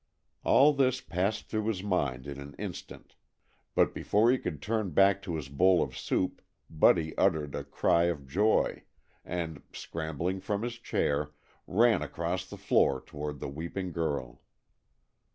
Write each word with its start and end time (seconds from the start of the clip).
All 0.43 0.73
this 0.73 0.99
passed 0.99 1.47
through 1.47 1.67
his 1.67 1.83
mind 1.83 2.25
in 2.25 2.39
an 2.39 2.55
instant, 2.57 3.13
but 3.75 3.93
before 3.93 4.31
he 4.31 4.39
could 4.39 4.59
turn 4.59 4.89
back 4.89 5.21
to 5.21 5.35
his 5.35 5.47
bowl 5.47 5.83
of 5.83 5.95
soup 5.95 6.41
Buddy 6.71 7.15
uttered 7.19 7.53
a 7.53 7.63
cry 7.63 8.05
of 8.05 8.25
joy 8.25 8.81
and, 9.23 9.61
scrambling 9.73 10.39
from 10.39 10.63
his 10.63 10.79
chair, 10.79 11.33
ran 11.67 12.01
across 12.01 12.49
the 12.49 12.57
floor 12.57 12.99
toward 13.05 13.39
the 13.39 13.47
weeping 13.47 13.91
girl. 13.91 14.41